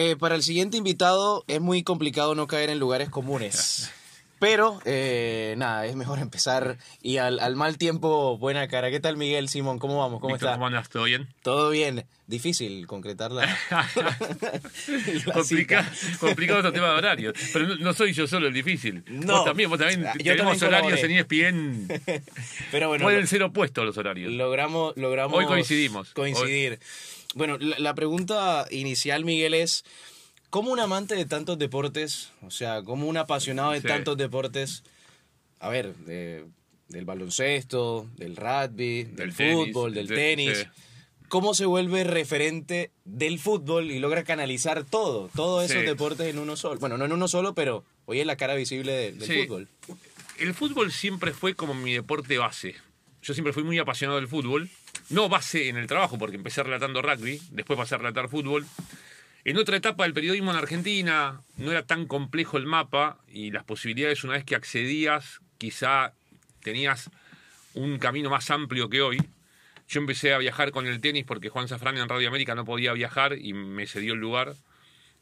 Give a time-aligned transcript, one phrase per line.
[0.00, 3.90] Eh, para el siguiente invitado es muy complicado no caer en lugares comunes.
[4.38, 6.78] Pero, eh, nada, es mejor empezar.
[7.02, 8.92] Y al, al, mal tiempo, buena cara.
[8.92, 9.80] ¿Qué tal, Miguel, Simón?
[9.80, 10.20] ¿Cómo vamos?
[10.20, 10.52] ¿Cómo estás?
[10.52, 10.88] ¿Cómo andas?
[10.88, 11.26] ¿Todo bien?
[11.42, 12.06] Todo bien.
[12.28, 13.48] Difícil concretar la...
[15.34, 15.90] Complica,
[16.20, 17.34] complicado este tema de horarios.
[17.52, 19.02] Pero no, soy yo solo el difícil.
[19.08, 19.38] No.
[19.38, 20.06] Vos también, vos también.
[20.22, 21.88] Yo tenemos horarios en ESPN.
[22.70, 23.02] Pero bueno.
[23.02, 24.30] Pueden ser opuestos los horarios.
[24.30, 25.36] Logramos, logramos...
[25.36, 26.14] Hoy coincidimos.
[26.14, 26.78] Coincidir.
[27.38, 29.84] Bueno, la, la pregunta inicial, Miguel, es...
[30.50, 34.82] ¿Cómo un amante de tantos deportes, o sea, como un apasionado de tantos deportes,
[35.60, 40.66] a ver, del baloncesto, del rugby, del, fútbol, del tenis,
[41.28, 46.56] cómo se vuelve referente del fútbol y logra canalizar todo, todos esos deportes en uno
[46.56, 46.80] solo?
[46.80, 49.68] Bueno, no en uno solo, pero hoy es la cara visible del fútbol.
[50.38, 52.74] El fútbol siempre fue como mi deporte base.
[53.20, 54.70] Yo siempre fui muy apasionado del fútbol.
[55.10, 58.66] No base en el trabajo, porque empecé relatando rugby, después pasé a relatar fútbol.
[59.44, 63.64] En otra etapa del periodismo en Argentina no era tan complejo el mapa y las
[63.64, 66.12] posibilidades una vez que accedías quizá
[66.62, 67.10] tenías
[67.72, 69.18] un camino más amplio que hoy.
[69.88, 72.92] Yo empecé a viajar con el tenis porque Juan Safrán en Radio América no podía
[72.92, 74.54] viajar y me cedió el lugar.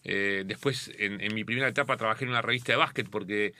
[0.03, 3.55] Eh, después, en, mi primera etapa, trabajé en una revista de básquet porque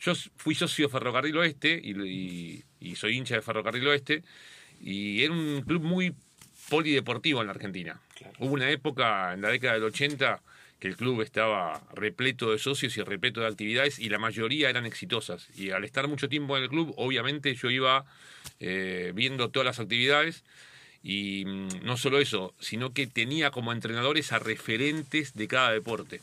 [0.00, 4.24] yo fui socio de Ferrocarril Oeste y, y soy hincha de Ferrocarril Oeste.
[4.80, 6.14] Y era un club muy
[6.68, 8.00] polideportivo en la Argentina.
[8.38, 10.40] Hubo una época en la década del 80
[10.78, 14.86] que el club estaba repleto de socios y repleto de actividades y la mayoría eran
[14.86, 15.48] exitosas.
[15.54, 18.06] Y al estar mucho tiempo en el club, obviamente yo iba
[18.60, 20.42] eh, viendo todas las actividades
[21.02, 26.22] y mm, no solo eso, sino que tenía como entrenadores a referentes de cada deporte.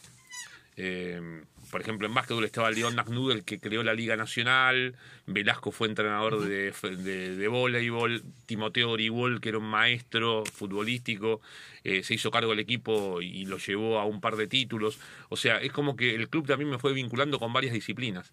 [0.75, 5.87] Eh, por ejemplo, en básquetbol estaba León McNudel, que creó la Liga Nacional, Velasco fue
[5.87, 11.41] entrenador de, de, voleibol, Timoteo Origol, que era un maestro futbolístico,
[11.83, 14.99] eh, se hizo cargo del equipo y lo llevó a un par de títulos.
[15.29, 18.31] O sea, es como que el club también me fue vinculando con varias disciplinas.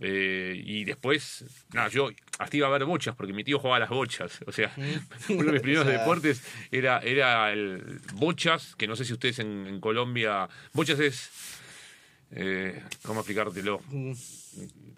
[0.00, 3.80] Eh, y después, nada, yo hasta iba a ver bochas porque mi tío jugaba a
[3.80, 4.40] las bochas.
[4.46, 4.72] O sea,
[5.28, 9.66] uno de mis primeros deportes era, era el bochas, que no sé si ustedes en,
[9.66, 10.48] en Colombia.
[10.72, 11.60] Bochas es
[12.34, 13.80] eh, ¿Cómo explicártelo?
[13.88, 14.12] Mm.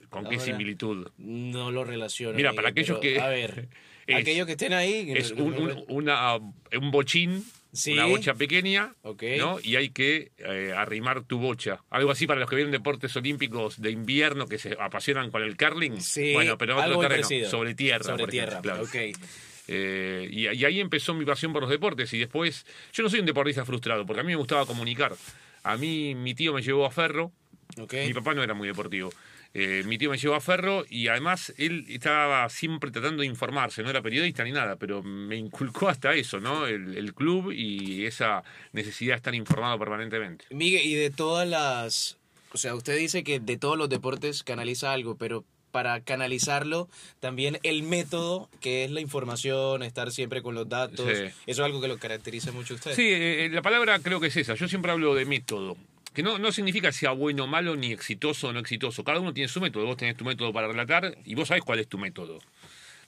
[0.09, 1.09] ¿Con qué similitud?
[1.19, 2.37] No lo relaciono.
[2.37, 3.21] Mira, para aquellos que.
[3.21, 3.69] A ver,
[4.15, 5.12] aquellos que estén ahí.
[5.15, 7.44] Es un, una, un bochín,
[7.89, 9.59] una bocha pequeña, ¿no?
[9.62, 11.83] Y hay que eh, arrimar tu bocha.
[11.91, 15.56] Algo así para los que vienen deportes olímpicos de invierno que se apasionan con el
[15.56, 16.00] curling.
[16.00, 18.05] Sí, bueno, pero otro terreno, sobre tierra.
[18.05, 18.84] Sobre tierra, claro.
[19.67, 22.12] Eh, y, y, ahí empezó mi pasión por los deportes.
[22.12, 25.15] Y después, yo no soy un deportista frustrado, porque a mí me gustaba comunicar.
[25.64, 27.32] A mí mi tío me llevó a Ferro.
[27.76, 29.10] Mi papá no era muy deportivo.
[29.56, 33.84] Eh, mi tío me llevó a Ferro y además él estaba siempre tratando de informarse,
[33.84, 36.66] no era periodista ni nada, pero me inculcó hasta eso, ¿no?
[36.66, 38.42] El, club y esa
[38.72, 40.44] necesidad de estar informado permanentemente.
[40.50, 42.19] Miguel, y de todas las...
[42.52, 45.44] O sea, usted dice que de todos los deportes canaliza algo, pero
[45.75, 51.33] para canalizarlo, también el método, que es la información, estar siempre con los datos, eso
[51.47, 52.95] es algo que lo caracteriza mucho a usted.
[52.95, 55.77] Sí, eh, la palabra creo que es esa, yo siempre hablo de método.
[56.12, 59.03] Que no, no significa sea bueno o malo, ni exitoso o no exitoso.
[59.03, 59.85] Cada uno tiene su método.
[59.85, 62.39] Vos tenés tu método para relatar y vos sabés cuál es tu método.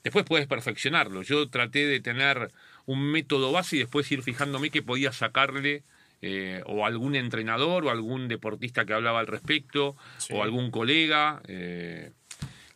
[0.02, 1.22] Después puedes perfeccionarlo.
[1.22, 2.50] Yo traté de tener
[2.84, 5.84] un método base y después ir fijándome que podía sacarle
[6.20, 9.94] eh, o algún entrenador o algún deportista que hablaba al respecto
[10.32, 11.40] o algún colega.
[11.46, 12.10] Eh,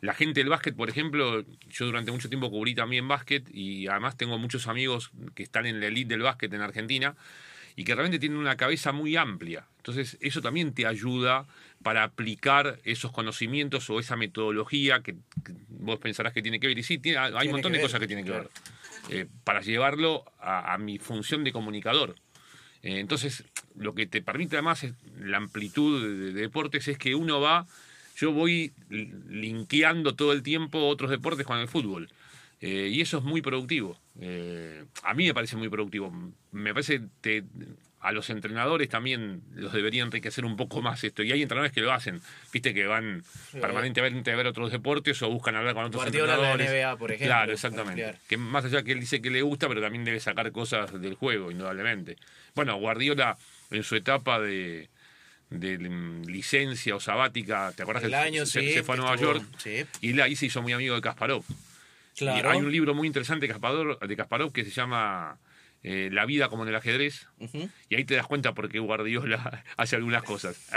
[0.01, 4.17] la gente del básquet, por ejemplo, yo durante mucho tiempo cubrí también básquet y además
[4.17, 7.15] tengo muchos amigos que están en la elite del básquet en Argentina
[7.77, 9.67] y que realmente tienen una cabeza muy amplia.
[9.77, 11.47] Entonces, eso también te ayuda
[11.83, 15.17] para aplicar esos conocimientos o esa metodología que,
[15.69, 16.79] vos pensarás que tiene que ver.
[16.79, 18.51] Y sí, hay un montón de cosas que tienen que ver.
[19.09, 22.17] Eh, para llevarlo a, mi función de comunicador.
[22.83, 23.45] Eh, entonces,
[23.77, 24.87] lo que te permite además
[25.19, 27.67] la amplitud de deportes es que uno va
[28.21, 32.09] yo voy linkeando todo el tiempo otros deportes con el fútbol.
[32.61, 33.99] Eh, y eso es muy productivo.
[34.21, 36.13] Eh, a mí me parece muy productivo.
[36.53, 37.45] Me parece que
[38.01, 41.23] a los entrenadores también los debería enriquecer un poco más esto.
[41.23, 42.21] Y hay entrenadores que lo hacen,
[42.53, 43.23] viste, que van
[43.59, 46.71] permanentemente a ver otros deportes o buscan hablar con otros entrenadores.
[46.71, 47.35] La NBA, por ejemplo.
[47.35, 48.17] Claro, exactamente.
[48.29, 51.15] Que más allá que él dice que le gusta, pero también debe sacar cosas del
[51.15, 52.17] juego, indudablemente.
[52.55, 53.39] Bueno, Guardiola
[53.71, 54.91] en su etapa de
[55.51, 55.79] de
[56.27, 58.05] licencia o sabática, ¿te acuerdas?
[58.05, 59.45] El año, se, se fue a Nueva York
[60.01, 61.45] y ahí se hizo muy amigo de Kasparov.
[62.17, 62.51] Claro.
[62.51, 65.39] hay un libro muy interesante de Kasparov, de Kasparov que se llama
[65.83, 67.27] eh, La vida como en el ajedrez
[67.89, 70.69] y ahí te das cuenta por qué Guardiola hace algunas cosas.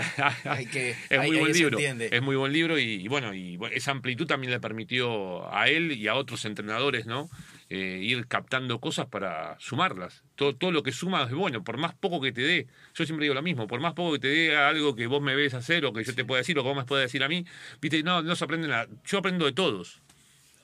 [1.09, 1.77] es muy buen libro.
[1.79, 6.07] Es muy buen libro y, bueno, y esa amplitud también le permitió a él y
[6.07, 7.29] a otros entrenadores, ¿no?
[7.69, 10.23] Eh, ir captando cosas para sumarlas.
[10.35, 12.67] Todo, todo lo que suma es bueno, por más poco que te dé.
[12.93, 15.35] Yo siempre digo lo mismo, por más poco que te dé algo que vos me
[15.35, 17.27] ves hacer o que yo te pueda decir o que vos me puedas decir a
[17.27, 17.45] mí,
[17.81, 18.87] viste, no, no se aprende nada.
[19.05, 20.01] Yo aprendo de todos.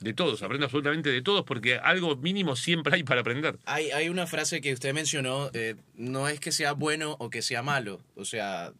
[0.00, 3.58] De todos, aprendo absolutamente de todos porque algo mínimo siempre hay para aprender.
[3.66, 7.42] Hay, hay una frase que usted mencionó, eh, no es que sea bueno o que
[7.42, 8.72] sea malo, o sea,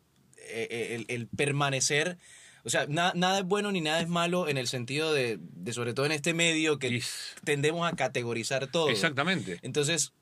[0.49, 2.17] eh, el, el permanecer,
[2.65, 5.73] o sea, na- nada es bueno ni nada es malo en el sentido de, de
[5.73, 7.03] sobre todo en este medio que
[7.45, 8.89] tendemos a categorizar todo.
[8.89, 9.59] Exactamente.
[9.63, 10.13] Entonces,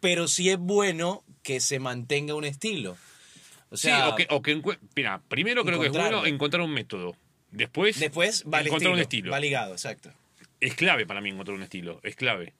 [0.00, 2.96] pero sí es bueno que se mantenga un estilo.
[3.70, 4.62] O sea, sí, o que, o que
[4.94, 7.16] mira, primero creo que es bueno encontrar un método.
[7.50, 9.30] Después, después va encontrar estilo, un estilo.
[9.32, 10.12] va ligado, exacto.
[10.60, 12.52] es clave para mí encontrar un estilo, es clave.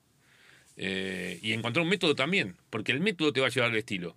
[0.76, 4.16] Eh, y encontrar un método también, porque el método te va a llevar al estilo.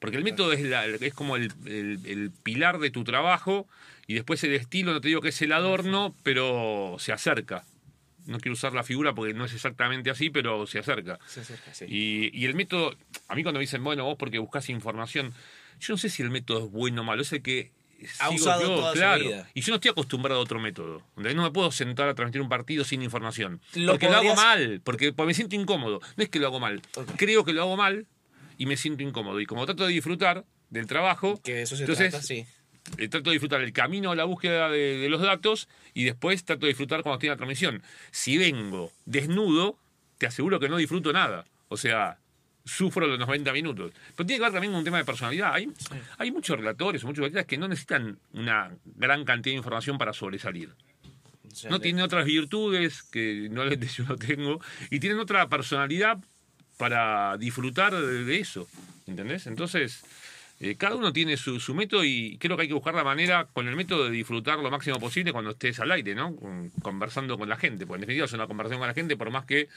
[0.00, 3.68] Porque el método es, la- es como el, el- el pilar de tu trabajo
[4.06, 7.64] y después el estilo, no te digo que es el adorno, pero se acerca.
[8.26, 11.18] No quiero usar la figura porque no es exactamente así, pero se acerca.
[11.26, 11.84] Se acerca, sí.
[11.88, 12.96] Y, y el método,
[13.28, 15.32] a mí cuando me dicen, bueno, vos porque buscas información,
[15.80, 17.70] yo no sé si el método es bueno o malo, es el que
[18.20, 19.22] Ha sigo usado yo, toda su claro.
[19.24, 19.48] vida.
[19.54, 21.02] Y yo no estoy acostumbrado a otro método.
[21.16, 23.60] No me puedo sentar a transmitir un partido sin información.
[23.74, 26.00] Lo porque lo hago mal, porque, porque me siento incómodo.
[26.16, 26.82] No es que lo hago mal,
[27.16, 28.06] creo que lo hago mal
[28.60, 29.40] y me siento incómodo.
[29.40, 32.44] Y como trato de disfrutar del trabajo, Que eso se entonces trata, sí.
[32.98, 36.44] eh, trato de disfrutar el camino a la búsqueda de, de los datos y después
[36.44, 37.82] trato de disfrutar cuando estoy en la transmisión.
[38.10, 39.78] Si vengo desnudo,
[40.18, 41.46] te aseguro que no disfruto nada.
[41.68, 42.18] O sea,
[42.64, 43.92] sufro los 90 minutos.
[44.14, 45.54] Pero tiene que ver también con un tema de personalidad.
[45.54, 45.68] Hay,
[46.18, 50.12] hay muchos relatores o muchos relatores que no necesitan una gran cantidad de información para
[50.12, 50.74] sobresalir.
[51.50, 54.60] O sea, No de- tienen otras virtudes que no les yo no tengo
[54.90, 56.18] y tienen otra personalidad
[56.80, 58.66] para disfrutar de, eso.
[59.06, 59.46] ¿Entendés?
[59.46, 60.00] Entonces,
[60.60, 63.46] eh, cada uno tiene su, su método y creo que hay que buscar la manera
[63.52, 66.34] con el método de disfrutar lo máximo posible cuando estés al aire, ¿no?
[66.36, 67.86] Con- conversando con la gente.
[67.86, 69.68] Porque en definitiva es una conversación con la gente, por más que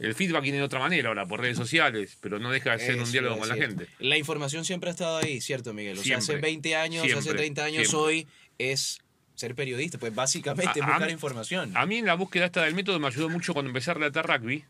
[0.00, 2.94] el feedback viene de otra manera ahora, por redes sociales, pero no deja de ser
[2.96, 3.86] Eso un diálogo con la gente.
[4.00, 5.98] La información siempre ha estado ahí, ¿cierto, Miguel?
[5.98, 6.48] O sea, hace Siempre.
[6.50, 7.34] 20 años, hace Siempre.
[7.42, 7.98] 30 años, Siempre.
[8.00, 8.26] hoy
[8.58, 8.98] es
[9.36, 9.98] ser periodista.
[9.98, 11.76] Pues básicamente A- buscar información.
[11.76, 14.26] A mí en la búsqueda esta del método me ayudó mucho cuando empecé a relatar
[14.26, 14.64] rugby,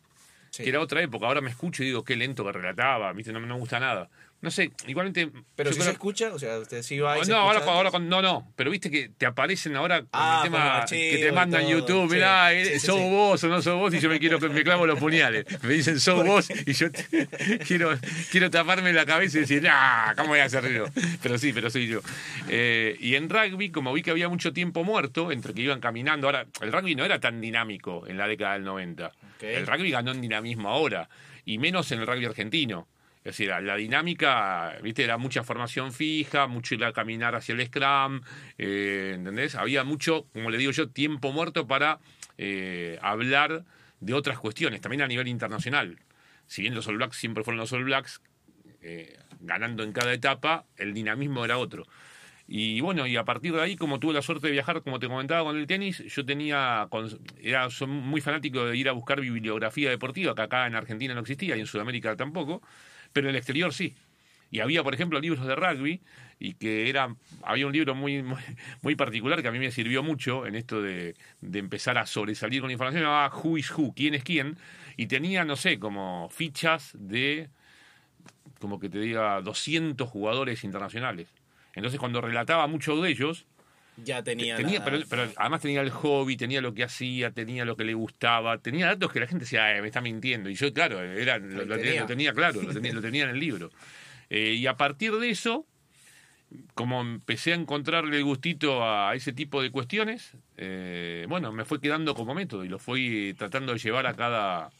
[0.56, 1.26] Que era otra época.
[1.26, 3.32] Ahora me escucho y digo, qué lento que relataba, ¿viste?
[3.32, 4.10] No, no me gusta nada.
[4.42, 5.30] No sé, igualmente...
[5.54, 7.70] Pero si creo- se escucha, o sea, usted sí va y Oh, se no, escucha
[7.70, 11.18] ahora, ahora no, no, pero viste que te aparecen ahora con Ah, el tema que
[11.18, 13.10] te mandan todo, YouTube, mirá, Sí, eh, sí, sos sí.
[13.10, 15.44] vos o no sos vos y yo me quiero me clavo los puñales.
[15.62, 16.86] Me dicen sos vos y yo
[17.66, 17.90] quiero,
[18.30, 20.86] quiero taparme la cabeza y decir, ah, ¿cómo voy a hacer yo?
[21.22, 22.00] Pero sí, pero soy yo.
[22.48, 26.28] Eh, y en rugby, como vi que había mucho tiempo muerto, entre que iban caminando,
[26.28, 29.06] ahora, el rugby no era tan dinámico en la década del 90.
[29.06, 29.42] Ok.
[29.42, 31.10] El rugby ganó en dinamismo ahora,
[31.44, 32.88] y menos en el rugby argentino.
[33.22, 37.66] Es decir, la, dinámica, viste, era mucha formación fija, mucho ir a caminar hacia el
[37.66, 38.22] scrum,
[38.56, 39.56] eh, ¿entendés?
[39.56, 41.98] Había mucho, como le digo yo, tiempo muerto para
[42.38, 43.64] eh, hablar
[44.00, 45.98] de otras cuestiones, también a nivel internacional.
[46.46, 48.22] Si bien los All Blacks siempre fueron los All Blacks,
[48.80, 51.86] eh, ganando en cada etapa, el dinamismo era otro.
[52.52, 55.06] Y bueno, y a partir de ahí, como tuve la suerte de viajar, como te
[55.06, 56.88] comentaba con el tenis, yo tenía,
[57.40, 61.56] era muy fanático de ir a buscar bibliografía deportiva, que acá en Argentina no existía
[61.56, 62.60] y en Sudamérica tampoco,
[63.12, 63.94] pero en el exterior sí.
[64.50, 66.00] Y había, por ejemplo, libros de rugby,
[66.40, 68.40] y que era, había un libro muy, muy,
[68.82, 72.62] muy particular que a mí me sirvió mucho en esto de, de empezar a sobresalir
[72.62, 74.56] con información, se llamaba Who is Who, quién es quién,
[74.96, 77.50] y tenía, no sé, como fichas de,
[78.58, 81.28] como que te diga, 200 jugadores internacionales.
[81.74, 83.46] Entonces, cuando relataba muchos de ellos,
[84.04, 84.56] Ya tenía.
[84.56, 87.84] tenía, la- pero, pero además tenía el hobby, tenía lo que hacía, tenía lo que
[87.84, 90.48] le gustaba, tenía datos que la gente decía, "Ay, me está mintiendo.
[90.48, 92.00] Y yo, claro, era, lo, lo tenía, tenía.
[92.02, 93.70] lo tenía claro, lo tenía, lo tenía en el libro.
[94.30, 95.66] Eh, y a partir de eso,
[96.74, 101.80] como empecé a encontrarle el gustito a ese tipo de cuestiones, eh, bueno, me fue
[101.80, 104.70] quedando como método y lo fui tratando de llevar a cada,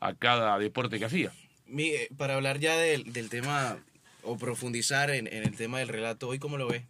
[0.00, 1.32] a cada deporte que hacía.
[1.66, 3.78] Miguel, para hablar ya del, del tema
[4.22, 6.84] o profundizar en, en el tema del relato, ¿hoy cómo lo ve?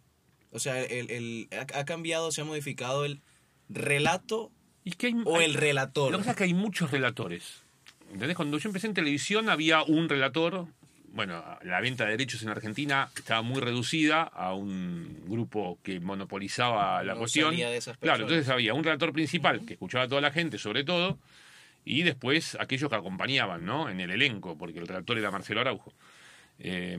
[0.55, 3.21] O sea, el, el- ha, cambiado, se ha modificado el
[3.69, 4.51] relato
[4.83, 6.11] Y que hay- o hay- el relator.
[6.11, 7.61] Lo que pasa es que hay muchos relatores.
[8.11, 8.35] ¿Entendés?
[8.37, 10.67] Cuando yo empecé en televisión había un relator.
[11.09, 17.01] Bueno, la venta de derechos en Argentina estaba muy reducida a un grupo que monopolizaba
[17.03, 17.51] la No cuestión.
[17.51, 20.57] salía de esas claro, entonces había un relator principal que escuchaba a toda la gente,
[20.57, 21.17] sobre todo,
[21.85, 23.89] y después aquellos que acompañaban, ¿no?
[23.89, 25.93] En el elenco, porque el relator era Marcelo Araujo.
[26.59, 26.97] Eh,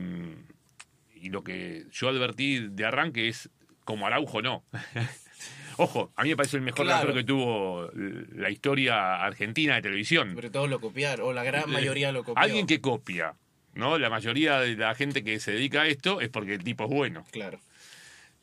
[1.27, 3.49] y lo que yo advertí de arranque es,
[3.83, 4.63] como Araujo no.
[5.77, 7.13] Ojo, a mí me parece el mejor Claro.
[7.13, 10.33] que tuvo la historia argentina de televisión.
[10.33, 12.41] Sobre todo lo copiaron, o la gran mayoría lo copió.
[12.41, 13.35] Eh, Alguien que copia,
[13.75, 13.99] ¿no?
[13.99, 16.89] La mayoría de la gente que se dedica a esto es porque el tipo es
[16.89, 17.25] bueno.
[17.31, 17.59] Claro.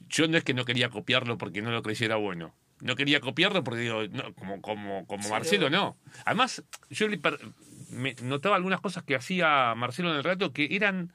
[0.09, 2.55] Yo no es que no quería copiarlo porque no lo creyera bueno.
[2.81, 5.97] no quería copiarlo porque digo, no, como, como, como Marcelo, no.
[6.27, 7.39] Además, yo le per-
[7.91, 11.13] me notaba algunas cosas que hacía Marcelo en el rato que eran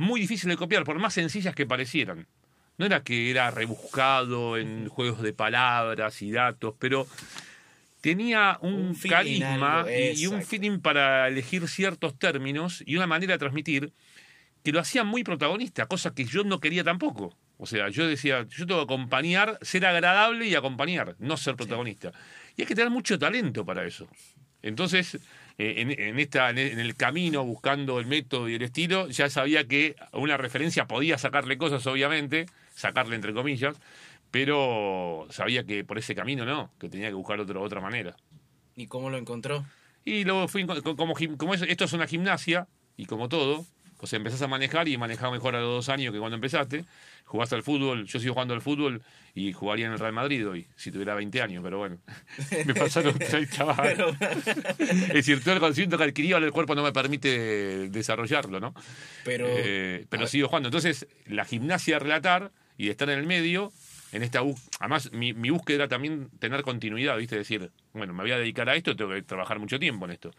[0.00, 2.26] muy difíciles de copiar, por más sencillas que parecieran.
[2.78, 7.06] No era que era rebuscado en juegos de palabras y datos, pero
[8.00, 13.38] tenía un, carisma y, y un feeling para elegir ciertos términos y una manera de
[13.38, 13.92] transmitir
[14.64, 17.36] que lo hacía muy protagonista, cosa que yo no quería tampoco.
[17.58, 22.10] O sea, yo decía, yo tengo que acompañar, ser agradable y acompañar, no ser protagonista.
[22.56, 24.08] Y hay que tener mucho talento para eso.
[24.62, 25.14] Entonces,
[25.58, 29.66] eh, en, en esta, en el camino, buscando el método y el estilo, ya sabía
[29.66, 33.76] que una referencia podía sacarle cosas, obviamente, sacarle entre comillas,
[34.30, 38.16] pero sabía que por ese camino no, que tenía que buscar otro, otra manera.
[38.76, 39.64] ¿Y cómo lo encontró?
[40.04, 43.66] Y luego fui, co- como, como es- esto es una gimnasia, y como todo,
[44.00, 46.84] o sea, empezás a manejar y manejaba mejor a los dos años que cuando empezaste.
[47.26, 49.02] Jugaste al fútbol, yo sigo jugando al fútbol
[49.34, 51.98] y jugaría en el Real Madrid hoy, si tuviera 20 años, pero bueno,
[52.66, 54.16] me pasaron 30 años.
[54.78, 58.74] Es decir, todo el conocimiento que adquirí ahora el cuerpo no me permite desarrollarlo, ¿no?
[59.24, 60.68] Pero, Eh, pero sigo jugando.
[60.68, 63.72] Entonces, la gimnasia de relatar y de estar en el medio,
[64.12, 64.40] en esta
[64.80, 67.36] además mi, mi búsqueda era también tener continuidad, ¿viste?
[67.36, 70.32] Decir, bueno, me voy a dedicar a esto, tengo que trabajar mucho tiempo en esto.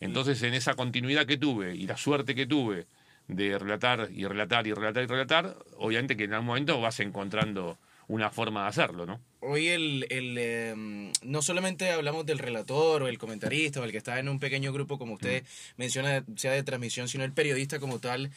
[0.00, 2.86] Entonces, en esa continuidad que tuve y la suerte que tuve
[3.28, 7.78] de relatar y relatar y relatar y relatar, obviamente que en algún momento vas encontrando
[8.08, 9.20] una forma de hacerlo, ¿no?
[9.42, 10.74] hoy el, el, eh,
[11.22, 14.70] no solamente hablamos del relator o el comentarista o el que está en un pequeño
[14.72, 15.44] grupo, como usted
[15.78, 18.30] menciona, sea de transmisión, sino el periodista como tal,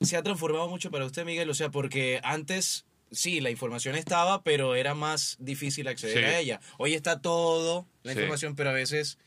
[0.00, 1.48] se ha transformado mucho para usted, Miguel.
[1.50, 6.24] O sea, porque antes, sí, la información estaba, pero era más difícil acceder Sí.
[6.24, 6.60] a ella.
[6.78, 8.18] Hoy está todo, la Sí.
[8.18, 9.18] información, pero a veces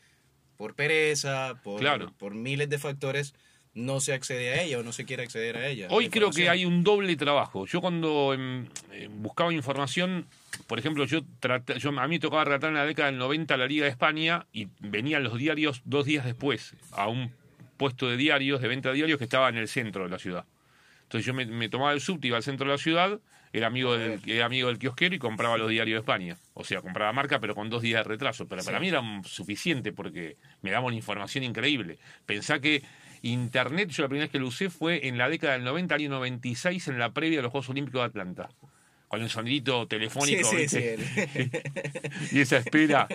[0.56, 2.12] por pereza, por, Claro.
[2.18, 3.34] por miles de factores,
[3.74, 5.88] no se accede a ella o no se quiere acceder a ella.
[5.90, 7.66] Hoy creo que hay un doble trabajo.
[7.66, 10.26] Yo cuando em, eh, buscaba información,
[10.66, 13.56] por ejemplo, yo, trata- yo a mí me tocaba relatar en la década del 90
[13.58, 17.32] la Liga de España y venían los diarios dos días después a un
[17.76, 20.46] puesto de diarios, de venta de diarios que estaba en el centro de la ciudad.
[21.02, 23.20] Entonces yo me, me tomaba el subte, iba al centro de la ciudad,
[23.52, 26.36] era amigo, del, era amigo del kiosquero y compraba los diarios de España.
[26.54, 28.46] O sea, compraba marca, pero con dos días de retraso.
[28.46, 31.98] Pero para mí era suficiente porque me daba una información increíble.
[32.26, 32.82] Pensá que
[33.22, 36.10] Internet, yo la primera vez que lo usé fue en la década del 90, año
[36.10, 38.48] 96, en la previa de los Juegos Olímpicos de Atlanta.
[39.08, 40.80] Con el sonidito telefónico Sí, sí,
[42.32, 43.06] y esa espera,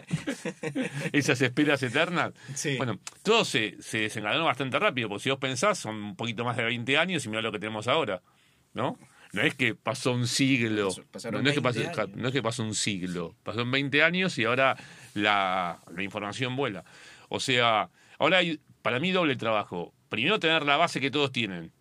[1.11, 2.31] esas esperas eternas.
[2.55, 2.77] Sí.
[2.77, 6.55] Bueno, todo se, se desencadenó bastante rápido, porque si vos pensás, son un poquito más
[6.55, 8.21] de 20 años y mirá lo que tenemos ahora,
[8.73, 8.97] ¿no?
[9.33, 10.89] No es que pasó un siglo,
[11.31, 12.15] no, no es que 20 pasó, años.
[12.17, 14.75] no es que pasó un siglo, pasó en 20 años y ahora
[15.13, 16.83] la, la información vuela.
[17.29, 19.93] O sea, ahora hay para mí doble trabajo.
[20.09, 21.71] Primero tener la base que todos tienen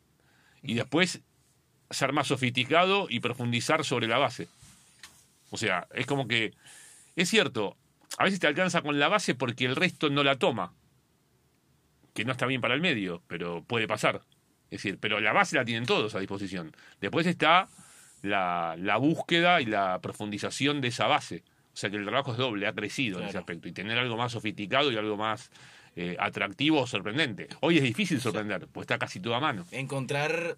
[0.62, 1.22] y después
[1.90, 4.48] ser más sofisticado y profundizar sobre la base.
[5.50, 6.54] O sea, es como que,
[7.16, 7.76] es cierto,
[8.18, 10.72] a veces te alcanza con la base porque el resto no la toma,
[12.14, 14.22] que no está bien para el medio, pero puede pasar.
[14.70, 16.72] Es decir, pero la base la tienen todos a disposición.
[17.00, 17.68] Después está
[18.22, 21.42] la, la búsqueda y la profundización de esa base.
[21.72, 23.68] O sea que el trabajo es doble, ha crecido en ese aspecto.
[23.68, 25.50] Y tener algo más sofisticado y algo más
[25.96, 27.48] eh, atractivo o sorprendente.
[27.60, 29.66] Hoy es difícil sorprender, pues está casi todo a mano.
[29.72, 30.56] encontrar,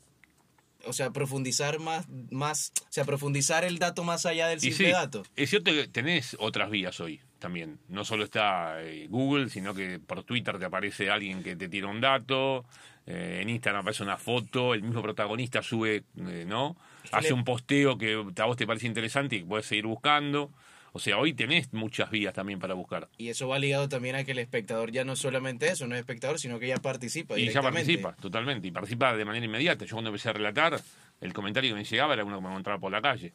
[0.85, 4.93] o sea, profundizar más, más, o sea, profundizar el dato más allá del simple sí,
[4.93, 5.23] dato.
[5.37, 7.79] es cierto que tenés otras vías hoy también.
[7.89, 11.87] No solo está eh, Google, sino que por Twitter te aparece alguien que te tira
[11.87, 12.65] un dato,
[13.07, 16.77] eh, en Instagram aparece una foto, el mismo protagonista sube, eh, ¿no?
[17.11, 20.51] Hace un posteo que a vos te parece interesante y que puedes seguir buscando.
[20.95, 23.09] O sea, hoy tenés muchas vías también para buscar.
[23.17, 26.01] Y eso va ligado también a que el espectador ya no solamente eso, no es
[26.01, 28.69] espectador, sino que ya participa Y ya participa, totalmente.
[28.69, 29.87] Y participa de manera inmediata.
[29.87, 30.79] Yo cuando empecé a relatar,
[31.23, 33.33] el comentario que me llegaba era uno que me encontraba por la calle.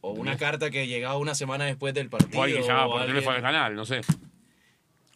[0.00, 2.40] O una carta que llegaba una semana después del partido.
[2.40, 4.00] O alguien que llamaba por alguien- teléfono al canal, no sé.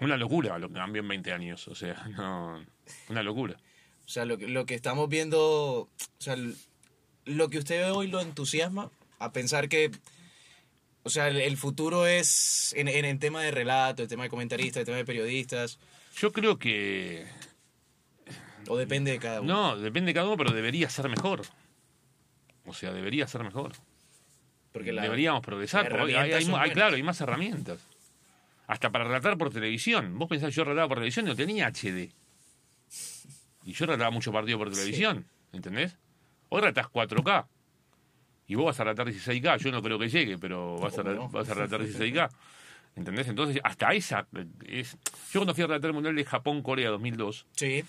[0.01, 1.69] Una locura lo que cambió en 20 años.
[1.69, 2.65] O sea, no,
[3.09, 3.57] una locura.
[4.07, 5.41] O sea, lo, que- lo que estamos viendo,
[5.83, 5.89] o
[6.19, 6.37] sea,
[7.25, 9.91] lo que usted ve hoy lo entusiasma a pensar que,
[11.05, 14.31] o sea, el, el futuro es en, en el tema de relato, el tema de
[14.31, 15.79] comentaristas, el tema de periodistas,
[16.17, 17.25] Yo creo que.
[18.69, 19.53] o depende de cada uno.
[19.75, 21.43] No, depende de cada uno, pero debería ser mejor.
[22.67, 23.73] O sea, debería ser mejor.
[24.73, 25.89] porque la, Deberíamos progresar.
[25.89, 27.81] porque hay, hay- hay- claro, hay más herramientas.
[28.71, 30.17] Hasta para relatar por televisión.
[30.17, 32.13] Vos pensás, yo relataba por televisión y no tenía HD.
[33.65, 35.27] Y yo relataba mucho partido por televisión.
[35.53, 35.97] ¿Entendés?
[36.51, 37.47] Hoy relatás 4K.
[38.47, 39.59] Y vos vas a relatar 16K.
[39.59, 41.29] Yo no creo que llegue, pero vas a, ¿Cómo no?
[41.31, 42.31] vas a relatar 16K.
[42.95, 43.27] ¿Entendés?
[43.27, 44.29] Entonces, hasta esa.
[44.65, 44.97] Es...
[45.33, 47.85] Yo cuando fui a relatar el Mundial de Japón-Corea 2002, Sí,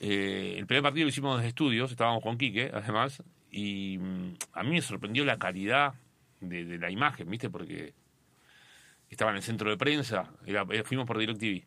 [0.00, 4.62] eh, el primer partido lo hicimos desde estudios, estábamos con Quique, además, y mm, a
[4.62, 5.92] mí me sorprendió la calidad
[6.40, 7.50] de, de la imagen, ¿viste?
[7.50, 7.92] Porque
[9.12, 11.64] estaba en el centro de prensa, era, eh, fuimos por DirecTV.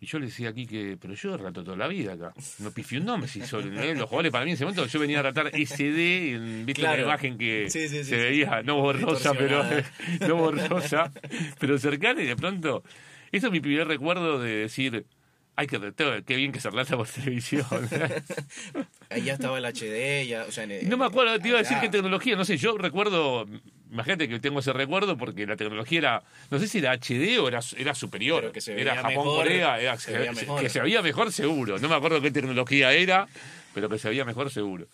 [0.00, 2.32] Y yo le decía aquí que, pero yo relato toda la vida acá.
[2.58, 3.28] No pifié un nombre.
[3.28, 3.94] Si son, ¿eh?
[3.94, 7.02] Los jugadores para mí en ese momento yo venía a tratar SD, en- viste Claro.
[7.02, 9.62] la imagen que Sí, sí, sí, se veía, no borrosa, pero
[10.28, 11.12] no borrosa,
[11.60, 12.82] pero cercana y de pronto.
[13.30, 15.06] Eso es mi primer recuerdo de decir,
[15.54, 15.78] ay, qué,
[16.26, 17.64] qué bien que se relata por televisión.
[19.08, 21.76] Ahí ya estaba el HD, ya, o sea, No me acuerdo, te iba a decir
[21.80, 23.46] qué tecnología, no sé, yo recuerdo,
[23.92, 27.46] imagínate que tengo ese recuerdo porque la tecnología era, no sé si era HD o
[27.48, 30.60] era, era superior, Pero que se era Japón, mejor, Corea, era- se veía mejor.
[30.62, 33.28] que se veía mejor seguro, no me acuerdo qué tecnología era,
[33.74, 34.86] pero que se veía mejor seguro.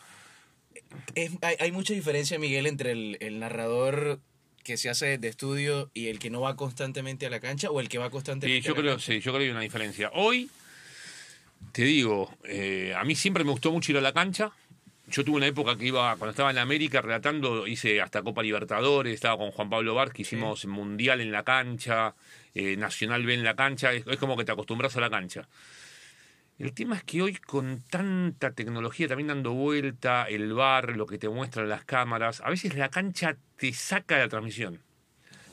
[1.14, 4.20] Es- hay, hay mucha diferencia, Miguel, entre el, el narrador
[4.64, 7.80] que se hace de estudio y el que no va constantemente a la cancha o
[7.80, 9.06] el que va Sí, constantemente yo a la creo, cancha.
[9.06, 10.10] sí, yo creo que hay una diferencia.
[10.14, 10.50] Hoy,
[11.72, 14.50] te digo, eh, a mí siempre me gustó mucho ir a la cancha.
[15.10, 19.14] Yo tuve una época que iba, cuando estaba en América relatando, hice hasta Copa Libertadores,
[19.14, 22.14] estaba con Juan Pablo Bar, que hicimos Mundial en la cancha,
[22.54, 25.48] eh, Nacional B en la cancha, es, es como que te acostumbras a la cancha.
[26.58, 31.16] El tema es que hoy con tanta tecnología también dando vuelta, el bar, lo que
[31.16, 34.82] te muestran las cámaras, a veces la cancha te saca de la transmisión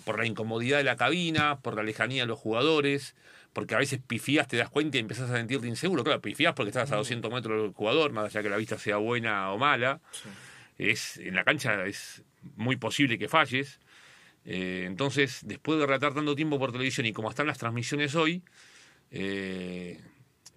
[0.03, 3.15] por la incomodidad de la cabina, por la lejanía de los jugadores,
[3.55, 6.03] porque a veces pifías, te das cuenta y empezás a sentirte inseguro.
[6.03, 8.97] Claro, pifías porque estás a 200 metros del jugador, más allá que la vista sea
[8.97, 10.01] buena o mala.
[10.77, 12.21] Es, en la cancha es
[12.57, 13.79] muy posible que falles.
[14.43, 18.43] Eh, entonces, después de relatar tanto tiempo por televisión y como están las transmisiones hoy,
[19.11, 20.01] eh,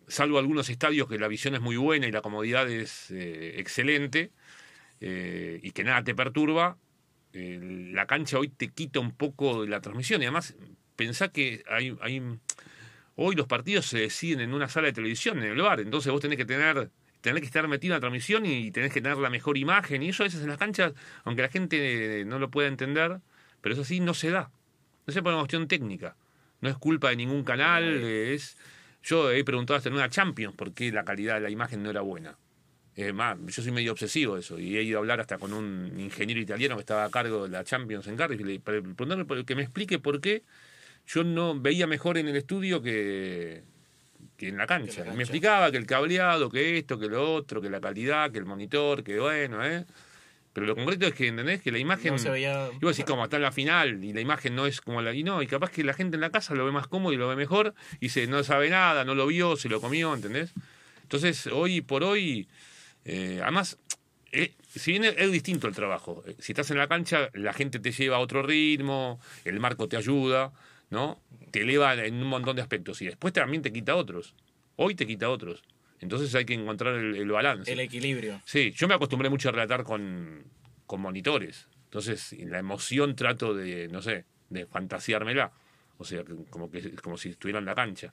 [0.08, 4.32] salvo algunos estadios que la visión es muy buena y la comodidad es eh, excelente
[5.00, 6.76] y que nada te perturba,
[7.32, 10.56] la cancha hoy te quita un poco de la transmisión y además
[10.96, 12.20] pensá que hay, hay
[13.20, 16.20] hoy los partidos se deciden en una sala de televisión, en el bar, entonces vos
[16.20, 19.28] tenés que tener tenés que estar metido en la transmisión y tenés que tener la
[19.28, 20.92] mejor imagen y eso a veces en las canchas,
[21.24, 23.18] aunque la gente no lo pueda entender,
[23.60, 24.50] pero eso sí no se da.
[25.04, 26.14] No se por una cuestión técnica.
[26.60, 28.56] No es culpa de ningún canal, eh, es
[29.02, 31.90] yo he preguntado hasta en una Champions por qué la calidad de la imagen no
[31.90, 32.36] era buena.
[32.94, 35.52] Es más, yo soy medio obsesivo de eso y he ido a hablar hasta con
[35.52, 39.44] un ingeniero italiano que estaba a cargo de la Champions en Cardiff y le por-
[39.44, 40.42] que me explique por qué
[41.08, 43.62] yo no veía mejor en el estudio que,
[44.36, 45.04] que en la cancha.
[45.14, 48.44] Me explicaba que el cableado, que esto, que lo otro, que la calidad, que el
[48.44, 49.84] monitor, que bueno, ¿eh?
[50.52, 51.62] Pero lo concreto es que, ¿entendés?
[51.62, 52.12] Que la imagen...
[52.12, 54.66] No se veía- Y vos decís, como está en la final y la imagen no
[54.66, 55.14] es como la...
[55.14, 57.16] Y no, y capaz que la gente en la casa lo ve más cómodo y
[57.16, 60.52] lo ve mejor y dice, no sabe nada, no lo vio, se lo comió, ¿entendés?
[61.02, 62.48] Entonces, hoy por hoy,
[63.04, 63.78] eh, además,
[64.32, 67.52] eh, si bien es, es distinto el trabajo, eh, si estás en la cancha, la
[67.52, 70.50] gente te lleva a otro ritmo, el marco te ayuda,
[70.90, 71.20] ¿no?
[71.50, 74.34] Te eleva en un montón de aspectos y después también te quita otros.
[74.76, 75.62] Hoy te quita otros.
[76.00, 77.72] Entonces hay que encontrar el, el balance.
[77.72, 78.40] El equilibrio.
[78.44, 80.44] Sí, yo me acostumbré mucho a relatar con,
[80.86, 81.66] con monitores.
[81.84, 85.50] Entonces, en la emoción trato de, no sé, de fantaseármela.
[85.96, 88.10] O sea, como, que, como si estuviera en la cancha.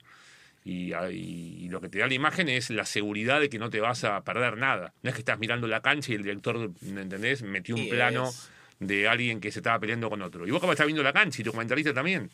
[0.64, 3.78] Y, y- lo que te da la imagen es la seguridad de que no te
[3.80, 4.92] vas a perder nada.
[5.02, 7.42] No es que estás mirando la cancha y el director, ¿me ¿entendés?
[7.42, 10.44] Metió un plano es- de alguien que se estaba peleando con otro.
[10.46, 12.30] Y vos capaz estás viendo la cancha y tu comentarista también.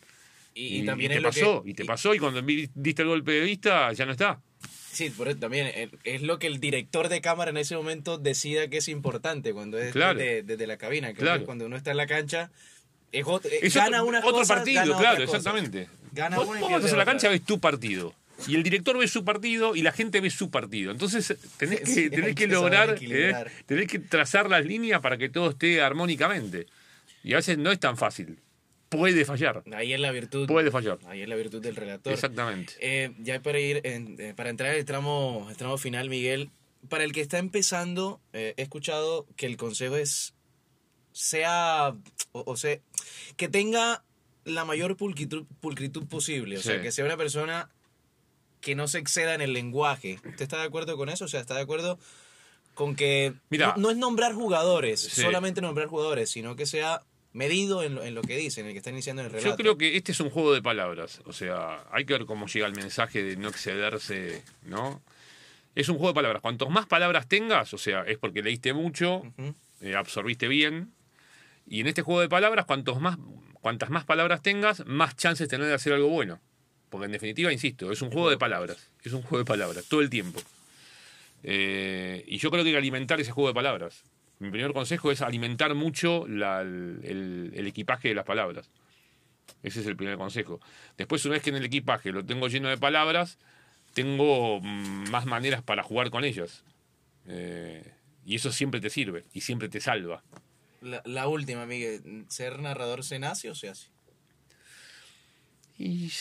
[0.55, 3.07] Y, y también te es lo pasó, que, y te pasó, y cuando diste el
[3.07, 4.39] golpe de vista, ya no está.
[4.91, 8.19] Sí, por eso también eh, es lo que el director de cámara en ese momento
[8.19, 10.19] decida que es importante cuando es Claro.
[10.19, 11.09] desde, desde la cabina.
[11.13, 11.45] Que Claro.
[11.45, 12.51] cuando uno está en la cancha,
[13.11, 15.87] es ot- eh, Es gana otro, unas otro cosas, partido, gana claro, exactamente.
[16.11, 18.13] Gana vos, una vos vas a la cancha, ves tu partido.
[18.47, 20.91] Y el director ve su partido y la gente ve su partido.
[20.91, 23.33] Entonces tenés que, Sí, tenés que lograr, eh,
[23.65, 26.67] tenés que trazar las líneas para que todo esté armónicamente.
[27.23, 28.37] Y a veces no es tan fácil.
[28.97, 29.63] Puede fallar.
[29.73, 30.47] Ahí es la virtud.
[30.47, 30.99] Puede fallar.
[31.07, 32.13] Ahí es la virtud del relator.
[32.13, 32.73] Exactamente.
[32.79, 36.49] Eh, ya para ir, en- eh, para entrar al tramo, tramo final, Miguel,
[36.89, 40.33] para el que está empezando, eh, he escuchado que el consejo es,
[41.11, 41.93] sea,
[42.31, 42.79] o, o sea,
[43.37, 44.03] que tenga
[44.45, 47.69] la mayor pulcritud, pulcritud posible, o sea, que sea una persona
[48.59, 50.15] que no se exceda en el lenguaje.
[50.25, 51.25] ¿Usted está de acuerdo con eso?
[51.25, 51.97] O sea, ¿está de acuerdo
[52.73, 53.73] con que Mira.
[53.77, 55.21] no, no es nombrar jugadores, Sí.
[55.21, 57.01] solamente nombrar jugadores, sino que sea
[57.33, 59.49] medido en lo, en lo que dice, en el que está iniciando el relato?
[59.49, 61.21] Yo creo que este es un juego de palabras.
[61.25, 65.01] O sea, hay que ver cómo llega el mensaje de no excederse, ¿no?
[65.75, 66.41] Es un juego de palabras.
[66.41, 69.23] Cuantos más palabras tengas, o sea, es porque leíste mucho,
[69.81, 70.93] eh, absorbiste bien.
[71.67, 73.17] Y en este juego de palabras, cuantos más,
[73.61, 76.39] cuantas más palabras tengas, más chances tenés de hacer algo bueno.
[76.89, 78.91] Porque en definitiva, insisto, es un juego de palabras.
[79.03, 80.39] Es un juego de palabras, todo el tiempo.
[81.41, 84.03] Eh, y yo creo que hay que alimentar ese juego de palabras.
[84.39, 88.69] Mi primer consejo es alimentar mucho la- el, el- el equipaje de las palabras.
[89.61, 90.59] Ese es el primer consejo.
[90.97, 93.37] Después, una vez que en el equipaje lo tengo lleno de palabras,
[93.93, 96.63] tengo mm, más maneras para jugar con ellas.
[97.27, 97.93] Eh,
[98.25, 100.23] y eso siempre te sirve y siempre te salva.
[100.81, 102.25] La, última, Miguel.
[102.27, 103.87] ¿Ser narrador se nace o se hace?
[105.77, 106.11] Y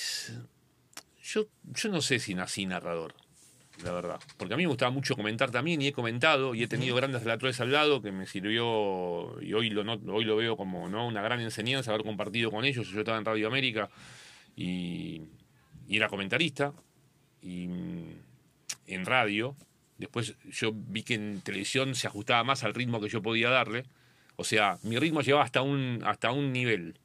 [1.23, 3.15] yo, yo no sé si nací narrador,
[3.85, 4.21] la verdad.
[4.37, 7.23] Porque a mí me gustaba mucho comentar también y he comentado y he tenido grandes
[7.23, 9.83] relatores al lado que me sirvió y hoy lo,
[10.13, 11.07] hoy lo veo como ¿no?
[11.07, 12.89] una gran enseñanza haber compartido con ellos.
[12.89, 13.89] Yo estaba en Radio América
[14.55, 15.23] y,
[15.89, 16.73] y era comentarista
[17.41, 17.69] y
[18.87, 19.57] en radio.
[19.99, 23.85] Después yo vi que en televisión se ajustaba más al ritmo que yo podía darle.
[24.37, 26.99] O sea, mi ritmo llevaba hasta un, hasta un nivel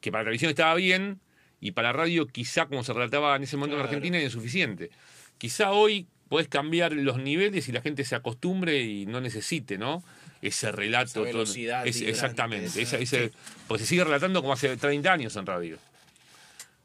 [0.00, 1.20] que para televisión estaba bien
[1.60, 4.90] y para radio quizá como se relataba en ese momento en Argentina era insuficiente.
[5.38, 10.02] Quizá hoy puedes cambiar los niveles y la gente se acostumbre y no necesite, ¿no?
[10.42, 11.26] Ese relato.
[11.26, 12.82] exactamente.
[12.82, 13.32] ese,
[13.66, 15.78] Pues se sigue relatando como hace 30 años en radio.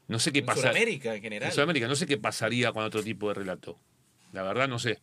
[0.08, 0.68] No sé qué pasa.
[0.68, 1.48] En Sudamérica en general.
[1.48, 3.78] En Sudamérica, no sé qué pasaría con otro tipo de relato.
[4.32, 4.98] La verdad no sé.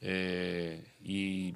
[0.00, 1.54] Eh, y,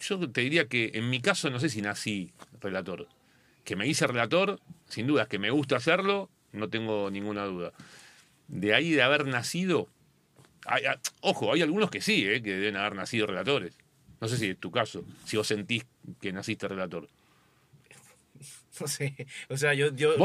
[0.00, 3.08] yo te diría que en mi caso no sé si nací relator.
[3.64, 4.58] Que me hice relator,
[4.88, 7.72] sin duda, que me gusta hacerlo, no tengo ninguna duda.
[8.48, 9.88] De ahí de haber nacido,
[11.20, 13.76] ojo, hay algunos que sí, eh, que deben haber nacido relatores.
[14.20, 15.84] No sé si es tu caso, si vos sentís
[16.20, 17.08] que naciste relator.
[18.80, 19.14] No sé,
[19.48, 20.16] o sea, yo, yo,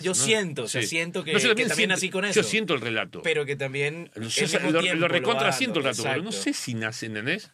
[0.00, 1.32] yo, siento, o sea, siento que,
[1.68, 2.40] también nací con eso.
[2.40, 3.22] Yo siento el relato.
[3.22, 4.10] Pero que también.
[4.14, 7.52] lo, lo, recontra siento el relato, pero no sé si nace, ¿entendés?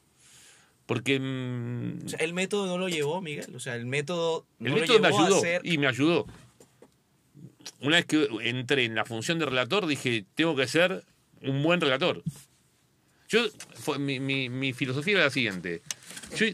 [0.87, 1.21] Porque.
[1.21, 3.55] Mm, o sea, el método no lo llevó, Miguel.
[3.55, 4.47] O sea, el método.
[4.59, 5.43] No el método me ayudó.
[5.63, 6.27] Y me ayudó.
[7.81, 11.05] Una vez que entré en la función de relator, dije, tengo que ser
[11.43, 12.23] un buen relator.
[13.29, 13.41] Yo,
[13.99, 15.83] mi, mi, mi filosofía era la siguiente.
[16.37, 16.47] Yo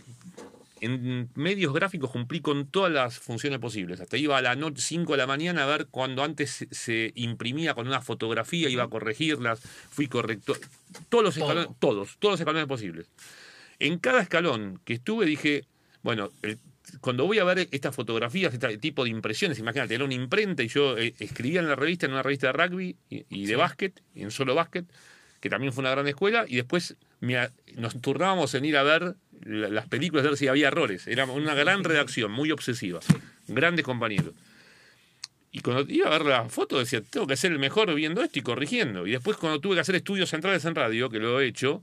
[0.85, 4.01] en medios gráficos cumplí con todas las funciones posibles.
[4.01, 7.75] Hasta iba a la noche 5 de la mañana a ver cuando antes se, imprimía
[7.75, 10.59] con una fotografía, iba a corregirlas, fui corrector.
[11.09, 13.09] Todos los escalones, todos, todos los escalones posibles.
[13.79, 15.65] En cada escalón que estuve dije,
[16.03, 16.31] bueno,
[17.01, 20.69] cuando voy a ver estas fotografías, este tipo de impresiones, imagínate, era una imprenta y
[20.69, 24.31] yo eh, escribía en la revista, en una revista de rugby y, de básquet, en
[24.31, 24.85] solo básquet,
[25.41, 26.97] que también fue una gran escuela, y después
[27.77, 31.07] nos turnábamos en ir a ver las películas, a ver si había errores.
[31.07, 33.01] Era una gran redacción, muy obsesiva.
[33.47, 34.33] Grandes compañeros.
[35.53, 38.39] Y cuando iba a ver la foto decía, tengo que ser el mejor viendo esto
[38.39, 39.07] y corrigiendo.
[39.07, 41.83] Y después cuando tuve que hacer estudios centrales en radio, que lo he hecho,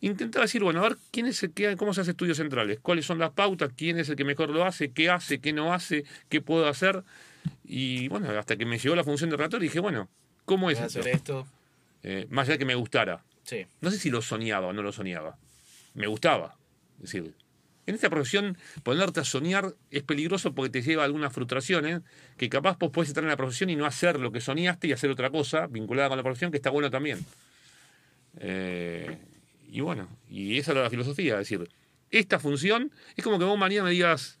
[0.00, 2.78] intentaba decir, bueno, a ver, ¿quién es el que, ¿cómo se hace estudios centrales?
[2.80, 3.70] ¿Cuáles son las pautas?
[3.76, 4.92] ¿Quién es el que mejor lo hace?
[4.92, 5.40] ¿Qué hace?
[5.40, 6.04] ¿Qué no hace?
[6.28, 7.02] ¿Qué puedo hacer?
[7.64, 10.08] Y bueno, hasta que me llegó la función de relator dije, bueno,
[10.44, 11.00] ¿cómo es esto?
[11.00, 11.46] esto?
[12.02, 13.22] Eh, más allá de que me gustara.
[13.42, 13.66] Sí.
[13.80, 15.36] No sé si lo soñaba o no lo soñaba.
[15.94, 16.56] Me gustaba.
[16.98, 17.34] Es decir,
[17.86, 22.02] en esta profesión, ponerte a soñar es peligroso porque te lleva a algunas frustraciones
[22.36, 24.92] que capaz vos puedes estar en la profesión y no hacer lo que soñaste y
[24.92, 27.24] hacer otra cosa vinculada con la profesión que está bueno también.
[28.40, 29.16] Eh,
[29.70, 31.68] y bueno, y esa es la filosofía, es decir,
[32.10, 34.38] esta función es como que vos mañana me digas,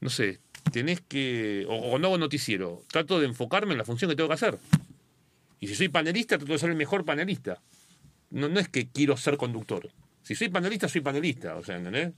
[0.00, 0.40] no sé,
[0.72, 4.34] tenés que, o, no hago noticiero, trato de enfocarme en la función que tengo que
[4.34, 4.58] hacer.
[5.60, 7.60] Y si soy panelista, trato de ser el mejor panelista.
[8.30, 9.90] No, no es que quiero ser conductor.
[10.22, 12.12] Si soy panelista, soy panelista, o sea, ¿entendés?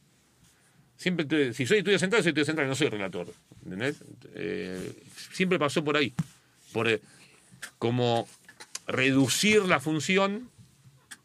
[0.96, 3.32] Siempre, si soy estudio central, soy estudio central, no soy relator,
[3.64, 4.02] ¿entendés?
[4.34, 6.14] Eh, siempre pasó por ahí,
[6.72, 7.00] por eh,
[7.78, 8.28] como
[8.86, 10.50] reducir la función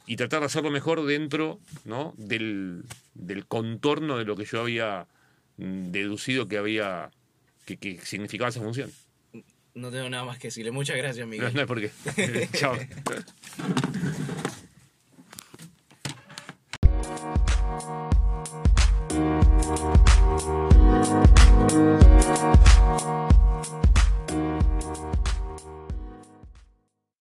[0.08, 2.15] y tratar de hacerlo mejor dentro ¿no?
[2.17, 5.06] del, del contorno de lo que yo había
[5.58, 7.12] mm, deducido que había
[7.65, 8.89] que, significaba esa función.
[9.76, 10.72] No tengo nada más que decirle.
[10.72, 11.48] Muchas gracias, Miguel.
[11.48, 11.91] No, no es por qué.
[12.54, 12.76] Chao.